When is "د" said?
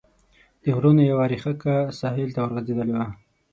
0.61-0.63